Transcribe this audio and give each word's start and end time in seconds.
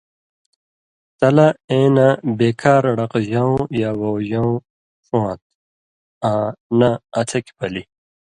تلہ 1.19 1.47
اېں 1.69 1.87
نہ 1.95 2.07
بے 2.37 2.49
کار 2.61 2.83
ڑقژؤں 2.97 3.55
یا 3.81 3.89
وؤژؤں 3.99 4.51
ݜُون٘واں 5.05 5.35
تھہ 5.41 5.49
آں 6.29 6.45
نہ 6.79 6.89
اڅھکیۡ 7.19 7.55
بلی۔ 7.57 7.83